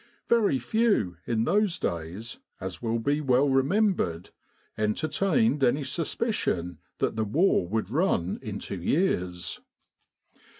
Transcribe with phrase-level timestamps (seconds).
[0.27, 4.31] Very few, in those days, as will be well remembered,
[4.75, 9.59] entertained any suspicion that the war would run into years.